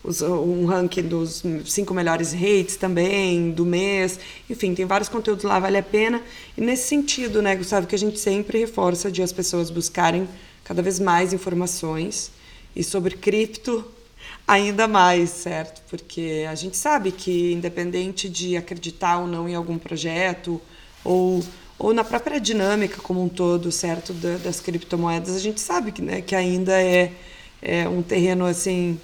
[0.04, 4.20] os, um ranking dos cinco melhores rates também, do mês.
[4.50, 6.22] Enfim, tem vários conteúdos lá, vale a pena.
[6.58, 10.28] E nesse sentido, né, Gustavo, que a gente sempre reforça de as pessoas buscarem
[10.64, 12.32] cada vez mais informações
[12.80, 13.84] e sobre cripto
[14.48, 15.82] ainda mais, certo?
[15.90, 20.62] Porque a gente sabe que independente de acreditar ou não em algum projeto
[21.04, 21.44] ou
[21.78, 26.20] ou na própria dinâmica como um todo, certo, das criptomoedas, a gente sabe que, né,
[26.20, 27.14] que ainda é,
[27.62, 29.00] é um terreno assim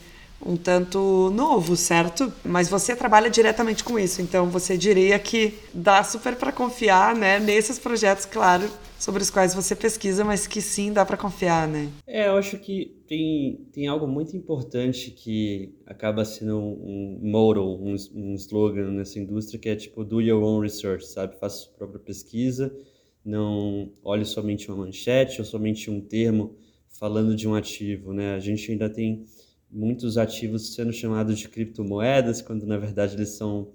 [0.45, 2.31] um tanto novo, certo?
[2.43, 7.39] Mas você trabalha diretamente com isso, então você diria que dá super para confiar, né,
[7.39, 11.89] nesses projetos, claro, sobre os quais você pesquisa, mas que sim dá para confiar, né?
[12.05, 17.61] É, eu acho que tem, tem algo muito importante que acaba sendo um, um motto,
[17.61, 21.37] um, um slogan nessa indústria que é tipo do your own research, sabe?
[21.37, 22.75] Faça sua própria pesquisa,
[23.23, 26.55] não olhe somente uma manchete ou somente um termo
[26.87, 28.35] falando de um ativo, né?
[28.35, 29.25] A gente ainda tem
[29.69, 33.71] muitos ativos sendo chamados de criptomoedas, quando na verdade eles são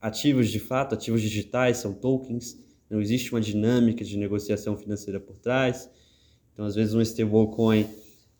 [0.00, 2.58] ativos de fato, ativos digitais, são tokens.
[2.88, 5.88] Não existe uma dinâmica de negociação financeira por trás.
[6.52, 7.86] Então, às vezes, um stablecoin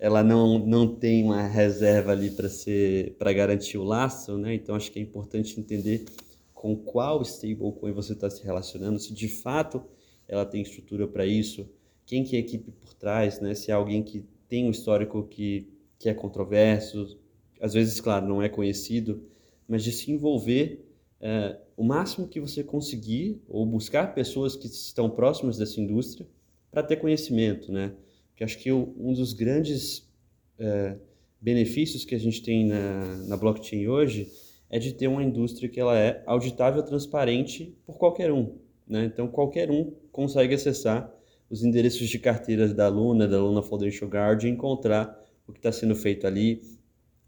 [0.00, 4.54] ela não, não tem uma reserva ali para ser para garantir o laço, né?
[4.54, 6.06] Então, acho que é importante entender
[6.54, 9.82] com qual stablecoin você está se relacionando, se de fato
[10.26, 11.68] ela tem estrutura para isso,
[12.06, 13.54] quem que é a equipe por trás, né?
[13.54, 17.18] Se é alguém que tem um histórico que, que é controverso,
[17.60, 19.22] às vezes, claro, não é conhecido,
[19.68, 20.82] mas de se envolver
[21.20, 26.26] é, o máximo que você conseguir ou buscar pessoas que estão próximas dessa indústria
[26.70, 27.92] para ter conhecimento, né?
[28.40, 30.10] Que acho que um dos grandes
[30.58, 30.96] é,
[31.38, 34.32] benefícios que a gente tem na, na blockchain hoje
[34.70, 38.54] é de ter uma indústria que ela é auditável, transparente por qualquer um,
[38.88, 39.04] né?
[39.04, 41.14] Então qualquer um consegue acessar
[41.50, 45.70] os endereços de carteiras da Luna, da Luna Foundation Guard, e encontrar o que está
[45.70, 46.62] sendo feito ali.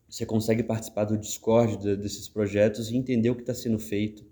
[0.09, 4.25] Você consegue participar do Discord de, desses projetos e entender o que está sendo feito.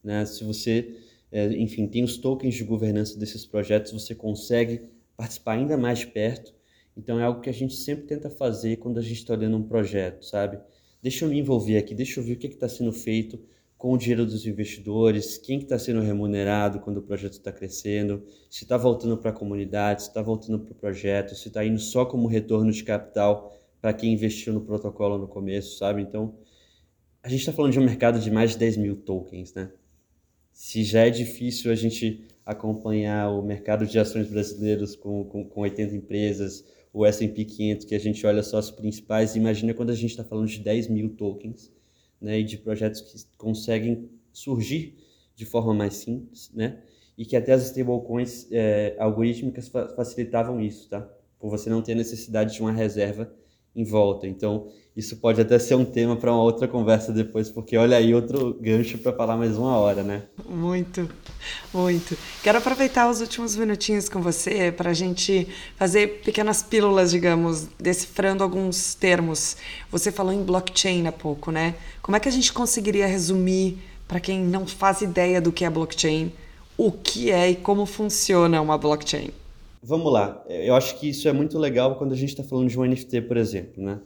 [0.00, 0.24] Né?
[0.26, 0.94] Se você,
[1.32, 4.82] é, enfim, tem os tokens de governança desses projetos, você consegue
[5.20, 6.54] participar ainda mais perto.
[6.96, 9.62] Então é algo que a gente sempre tenta fazer quando a gente está olhando um
[9.62, 10.58] projeto, sabe?
[11.02, 13.38] Deixa eu me envolver aqui, deixa eu ver o que está sendo feito,
[13.76, 18.22] com o dinheiro dos investidores, quem que está sendo remunerado quando o projeto está crescendo,
[18.48, 21.78] se está voltando para a comunidade, se está voltando para o projeto, se está indo
[21.78, 26.02] só como retorno de capital para quem investiu no protocolo no começo, sabe?
[26.02, 26.34] Então,
[27.22, 29.70] a gente está falando de um mercado de mais de 10 mil tokens, né?
[30.52, 35.60] Se já é difícil a gente acompanhar o mercado de ações brasileiros com, com, com
[35.60, 39.94] 80 empresas, o S&P 500, que a gente olha só as principais, imagina quando a
[39.94, 41.72] gente está falando de 10 mil tokens,
[42.20, 44.96] né, e de projetos que conseguem surgir
[45.34, 46.82] de forma mais simples, né,
[47.16, 51.08] e que até as stablecoins é, algorítmicas fa facilitavam isso, tá?
[51.38, 53.32] Por você não ter necessidade de uma reserva
[53.80, 54.26] em volta.
[54.26, 58.12] Então, isso pode até ser um tema para uma outra conversa depois, porque olha aí
[58.12, 60.24] outro gancho para falar mais uma hora, né?
[60.48, 61.08] Muito,
[61.72, 62.18] muito.
[62.42, 68.42] Quero aproveitar os últimos minutinhos com você para a gente fazer pequenas pílulas, digamos, decifrando
[68.42, 69.56] alguns termos.
[69.90, 71.76] Você falou em blockchain há pouco, né?
[72.02, 75.70] Como é que a gente conseguiria resumir para quem não faz ideia do que é
[75.70, 76.32] blockchain,
[76.76, 79.30] o que é e como funciona uma blockchain?
[79.82, 80.44] Vamos lá.
[80.48, 83.22] Eu acho que isso é muito legal quando a gente está falando de um NFT,
[83.22, 84.00] por exemplo, né?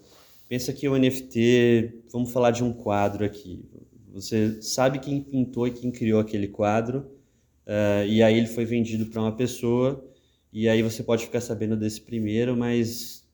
[0.48, 3.64] Pensa que o NFT, vamos falar de um quadro aqui.
[4.12, 6.98] Você sabe quem pintou e quem criou aquele quadro,
[7.66, 10.04] uh, e aí ele foi vendido para uma pessoa,
[10.52, 13.26] e aí você pode ficar sabendo desse primeiro, mas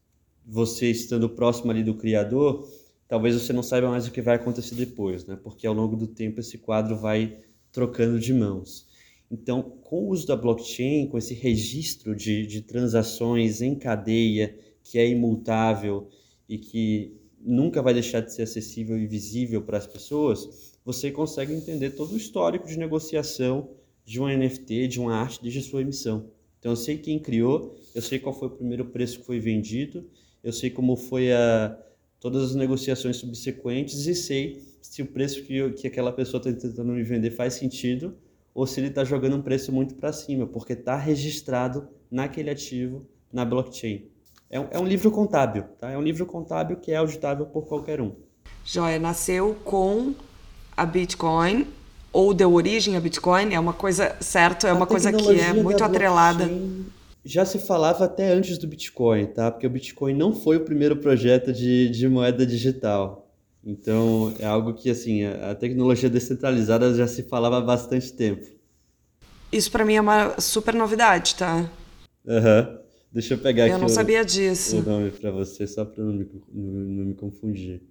[0.47, 2.67] você estando próximo ali do criador,
[3.07, 5.37] talvez você não saiba mais o que vai acontecer depois, né?
[5.43, 7.37] Porque ao longo do tempo esse quadro vai
[7.71, 8.89] trocando de mãos.
[9.31, 14.99] Então, com o uso da blockchain, com esse registro de, de transações em cadeia, que
[14.99, 16.09] é imutável
[16.49, 21.53] e que nunca vai deixar de ser acessível e visível para as pessoas, você consegue
[21.53, 23.71] entender todo o histórico de negociação
[24.05, 26.29] de um NFT, de uma arte desde a sua emissão.
[26.59, 30.05] Então, eu sei quem criou, eu sei qual foi o primeiro preço que foi vendido,
[30.43, 31.79] eu sei como foi a,
[32.19, 36.93] todas as negociações subsequentes e sei se o preço que, que aquela pessoa está tentando
[36.93, 38.17] me vender faz sentido
[38.55, 43.07] ou se ele está jogando um preço muito para cima, porque está registrado naquele ativo
[43.33, 44.05] na blockchain.
[44.51, 45.91] É um, é um, livro contábil, tá?
[45.91, 48.13] É um livro contábil que é auditável por qualquer um.
[48.65, 50.13] Joia, nasceu com
[50.77, 51.67] a Bitcoin
[52.13, 53.55] ou deu origem a Bitcoin?
[53.55, 54.67] É uma coisa, certo?
[54.67, 56.51] É uma coisa que é muito atrelada.
[57.25, 59.51] Já se falava até antes do Bitcoin, tá?
[59.53, 63.30] Porque o Bitcoin não foi o primeiro projeto de, de moeda digital.
[63.65, 68.47] Então, é algo que, assim, a tecnologia descentralizada já se falava há bastante tempo.
[69.53, 71.69] Isso para mim é uma super novidade, tá?
[72.27, 72.69] Aham.
[72.69, 72.81] Uhum.
[73.13, 74.79] Deixa eu pegar eu aqui não o, sabia disso.
[74.79, 77.83] o nome para você, só para não, não, não me confundir.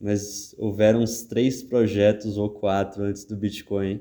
[0.00, 4.00] Mas houveram uns três projetos ou quatro antes do Bitcoin.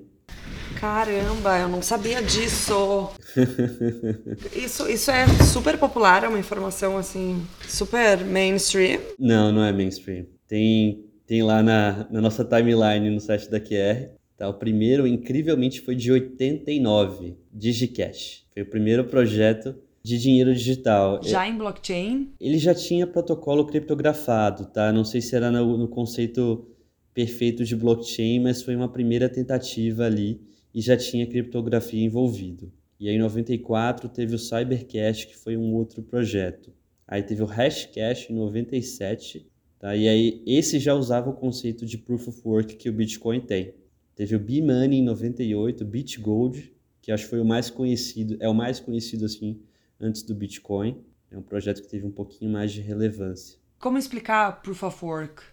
[0.79, 3.09] Caramba, eu não sabia disso.
[4.55, 9.01] isso, isso é super popular, é uma informação assim, super mainstream?
[9.17, 10.27] Não, não é mainstream.
[10.53, 14.11] Tem, tem lá na, na nossa timeline no site da QR.
[14.37, 14.47] Tá?
[14.47, 18.45] O primeiro, incrivelmente, foi de 89, DigiCash.
[18.53, 21.19] Foi o primeiro projeto de dinheiro digital.
[21.23, 22.33] Já em blockchain?
[22.39, 24.93] Ele já tinha protocolo criptografado, tá?
[24.93, 26.67] Não sei se era no, no conceito
[27.15, 30.39] perfeito de blockchain, mas foi uma primeira tentativa ali
[30.71, 32.71] e já tinha criptografia envolvido.
[32.99, 36.71] E aí em 94 teve o Cybercash, que foi um outro projeto.
[37.07, 39.51] Aí teve o Hashcash em 97,
[39.83, 39.93] tá?
[39.97, 43.73] E aí esse já usava o conceito de Proof of Work que o Bitcoin tem.
[44.15, 48.53] Teve o B-Money em 98, BitGold, que acho que foi o mais conhecido, é o
[48.53, 49.59] mais conhecido assim,
[49.99, 51.03] antes do Bitcoin.
[51.29, 53.57] É um projeto que teve um pouquinho mais de relevância.
[53.77, 55.43] Como explicar Proof of Work?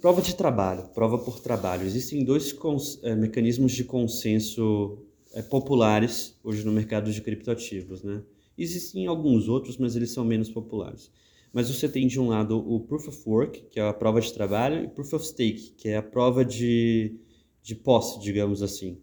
[0.00, 1.84] Prova de trabalho, prova por trabalho.
[1.84, 2.56] Existem dois
[3.02, 4.98] é, mecanismos de consenso
[5.32, 8.04] é, populares hoje no mercado de criptoativos.
[8.04, 8.22] Né?
[8.56, 11.10] Existem alguns outros, mas eles são menos populares.
[11.52, 14.32] Mas você tem de um lado o Proof of Work, que é a prova de
[14.32, 17.16] trabalho, e Proof of Stake, que é a prova de,
[17.62, 18.98] de posse, digamos assim.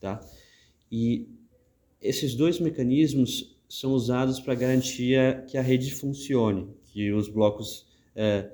[0.00, 0.20] Tá?
[0.90, 1.28] E
[2.00, 8.50] esses dois mecanismos são usados para garantir que a rede funcione, que os blocos é,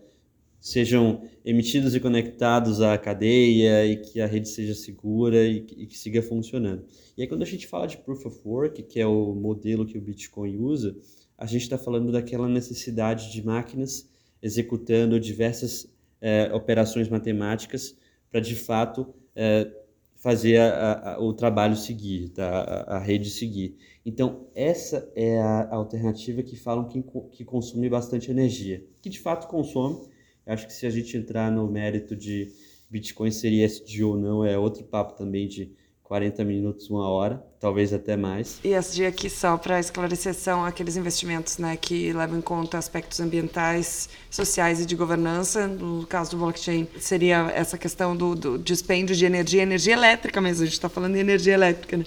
[0.60, 5.98] sejam emitidos e conectados à cadeia e que a rede seja segura e e que,
[5.98, 6.84] siga funcionando.
[7.16, 9.98] E aí quando a gente fala de Proof of Work, que é o modelo que
[9.98, 10.96] o Bitcoin usa,
[11.40, 14.06] a gente está falando daquela necessidade de máquinas
[14.42, 17.96] executando diversas é, operações matemáticas
[18.30, 19.70] para de fato é,
[20.16, 22.46] fazer a, a, o trabalho seguir, tá?
[22.46, 23.74] a, a, rede seguir.
[24.04, 29.48] Então, essa é a alternativa que falam que, que consome bastante energia, que de fato
[29.48, 30.08] consome.
[30.44, 32.52] acho que se a gente entrar no mérito de
[32.90, 35.72] Bitcoin seria SD ou não, é outro papo também de
[36.10, 38.58] 40 minutos, uma hora, talvez até mais.
[38.64, 43.20] E SD aqui, só para esclarecer, são aqueles investimentos né, que levam em conta aspectos
[43.20, 45.68] ambientais, sociais e de governança.
[45.68, 50.64] No caso do blockchain, seria essa questão do, do dispêndio de energia, energia elétrica mesmo,
[50.64, 52.04] a gente está falando de energia elétrica, né?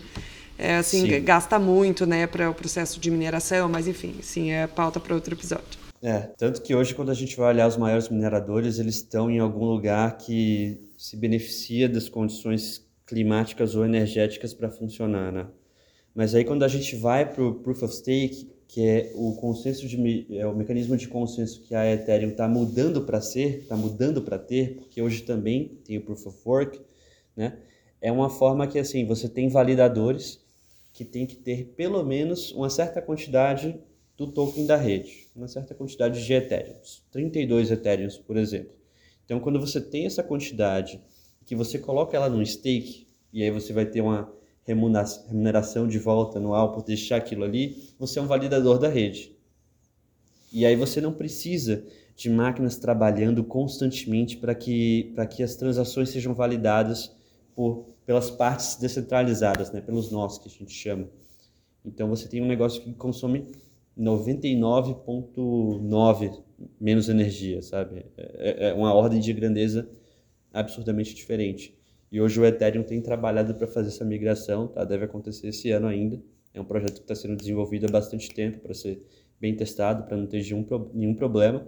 [0.57, 1.23] É, assim, sim.
[1.23, 5.33] gasta muito né, para o processo de mineração, mas enfim, sim, é pauta para outro
[5.33, 5.79] episódio.
[6.01, 9.39] É, tanto que hoje, quando a gente vai olhar os maiores mineradores, eles estão em
[9.39, 12.83] algum lugar que se beneficia das condições
[13.13, 15.47] climáticas ou energéticas para funcionar, né?
[16.15, 19.87] Mas aí quando a gente vai para o Proof of Stake, que é o consenso
[19.87, 24.23] de é o mecanismo de consenso que a Ethereum está mudando para ser, está mudando
[24.23, 26.81] para ter, porque hoje também tem o Proof of Work,
[27.35, 27.59] né?
[28.01, 30.43] É uma forma que assim você tem validadores
[30.91, 33.79] que tem que ter pelo menos uma certa quantidade
[34.17, 36.75] do token da rede, uma certa quantidade de Ethereum,
[37.11, 38.73] 32 Ethereum, por exemplo.
[39.25, 40.99] Então, quando você tem essa quantidade
[41.45, 44.31] que você coloca ela no stake e aí você vai ter uma
[44.65, 49.35] remuneração de volta anual por deixar aquilo ali, você é um validador da rede.
[50.51, 51.83] E aí você não precisa
[52.15, 57.11] de máquinas trabalhando constantemente para que, que as transações sejam validadas
[57.55, 59.81] por, pelas partes descentralizadas, né?
[59.81, 61.07] pelos nós que a gente chama.
[61.83, 63.47] Então você tem um negócio que consome
[63.99, 66.39] 99,9
[66.79, 68.05] menos energia, sabe?
[68.15, 69.89] É, é uma ordem de grandeza
[70.53, 71.75] absurdamente diferente.
[72.11, 74.85] E hoje o Ethereum tem trabalhado para fazer essa migração, tá?
[74.85, 76.21] deve acontecer esse ano ainda.
[76.53, 79.03] É um projeto que está sendo desenvolvido há bastante tempo para ser
[79.41, 81.67] bem testado, para não ter nenhum, nenhum problema.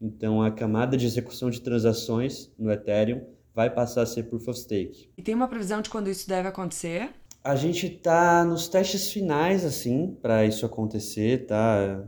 [0.00, 3.22] Então, a camada de execução de transações no Ethereum
[3.54, 5.08] vai passar a ser Proof of Stake.
[5.16, 7.08] E tem uma previsão de quando isso deve acontecer?
[7.42, 12.04] A gente está nos testes finais, assim, para isso acontecer, tá?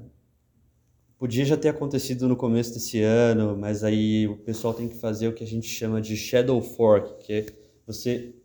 [1.18, 5.26] Podia já ter acontecido no começo desse ano, mas aí o pessoal tem que fazer
[5.26, 7.46] o que a gente chama de Shadow Fork, que é
[7.84, 8.36] você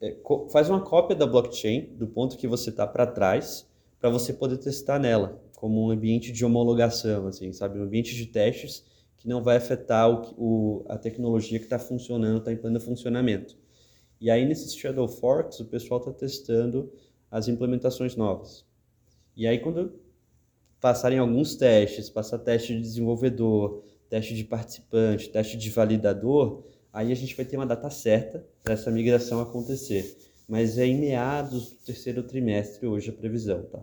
[0.00, 0.16] é,
[0.50, 3.68] faz uma cópia da blockchain do ponto que você está para trás,
[4.00, 7.78] para você poder testar nela, como um ambiente de homologação, assim, sabe?
[7.78, 8.86] Um ambiente de testes
[9.18, 13.54] que não vai afetar o, o a tecnologia que está funcionando, está em pleno funcionamento.
[14.18, 16.90] E aí, nesses Shadow Forks, o pessoal está testando
[17.30, 18.64] as implementações novas.
[19.36, 19.92] E aí, quando
[20.84, 26.62] passarem alguns testes, passar teste de desenvolvedor, teste de participante, teste de validador,
[26.92, 30.14] aí a gente vai ter uma data certa para essa migração acontecer.
[30.46, 33.78] Mas é em meados do terceiro trimestre hoje a previsão, tá?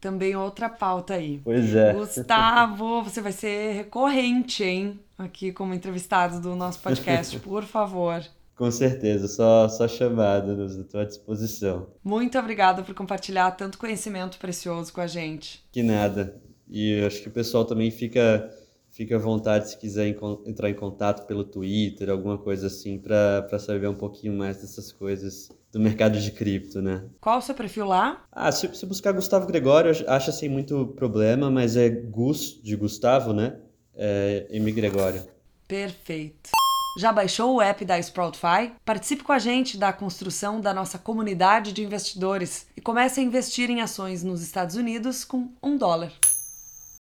[0.00, 1.40] Também outra pauta aí.
[1.42, 1.92] Pois é.
[1.92, 5.00] Gustavo, você vai ser recorrente, hein?
[5.18, 8.24] Aqui como entrevistado do nosso podcast, por favor.
[8.56, 11.88] Com certeza, só, só chamada, estou à disposição.
[12.02, 15.62] Muito obrigada por compartilhar tanto conhecimento precioso com a gente.
[15.70, 16.40] Que nada.
[16.66, 18.50] E acho que o pessoal também fica,
[18.90, 23.88] fica à vontade se quiser entrar em contato pelo Twitter, alguma coisa assim, para saber
[23.88, 27.04] um pouquinho mais dessas coisas do mercado de cripto, né?
[27.20, 28.24] Qual o seu perfil lá?
[28.32, 33.34] Ah, se, se buscar Gustavo Gregório, acha sem muito problema, mas é Gus de Gustavo,
[33.34, 33.58] né?
[33.94, 34.72] É M.
[34.72, 35.22] Gregório.
[35.68, 36.50] Perfeito.
[36.96, 38.72] Já baixou o app da Sproutify?
[38.82, 43.68] Participe com a gente da construção da nossa comunidade de investidores e comece a investir
[43.68, 46.10] em ações nos Estados Unidos com um dólar.